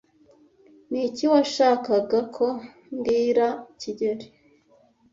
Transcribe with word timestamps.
Niki 0.89 1.25
washakaga 1.33 2.19
ko 2.35 2.47
mbwira 2.93 3.47
kigeli? 3.79 4.25